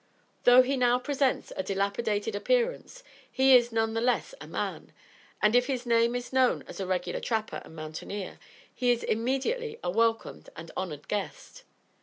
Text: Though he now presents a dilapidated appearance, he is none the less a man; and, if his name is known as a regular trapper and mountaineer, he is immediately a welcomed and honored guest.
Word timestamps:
Though 0.45 0.63
he 0.63 0.77
now 0.77 0.97
presents 0.97 1.53
a 1.55 1.61
dilapidated 1.61 2.33
appearance, 2.35 3.03
he 3.31 3.55
is 3.55 3.71
none 3.71 3.93
the 3.93 4.01
less 4.01 4.33
a 4.41 4.47
man; 4.47 4.93
and, 5.43 5.55
if 5.55 5.67
his 5.67 5.85
name 5.85 6.15
is 6.15 6.33
known 6.33 6.63
as 6.67 6.79
a 6.79 6.87
regular 6.87 7.19
trapper 7.19 7.61
and 7.63 7.75
mountaineer, 7.75 8.39
he 8.73 8.89
is 8.89 9.03
immediately 9.03 9.77
a 9.83 9.91
welcomed 9.91 10.49
and 10.55 10.71
honored 10.75 11.07
guest. 11.07 11.65